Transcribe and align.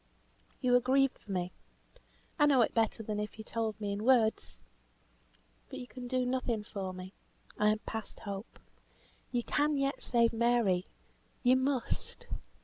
"You 0.61 0.73
are 0.73 0.79
grieved 0.79 1.19
for 1.19 1.31
me! 1.31 1.51
I 2.39 2.47
know 2.47 2.61
it 2.63 2.73
better 2.73 3.03
than 3.03 3.19
if 3.19 3.37
you 3.37 3.43
told 3.43 3.79
me 3.79 3.91
in 3.93 4.03
words. 4.03 4.57
But 5.69 5.77
you 5.77 5.85
can 5.85 6.07
do 6.07 6.25
nothing 6.25 6.63
for 6.63 6.91
me. 6.91 7.13
I 7.59 7.67
am 7.69 7.77
past 7.85 8.21
hope. 8.21 8.57
You 9.31 9.43
can 9.43 9.77
yet 9.77 10.01
save 10.01 10.33
Mary. 10.33 10.87
You 11.43 11.55
must. 11.55 12.25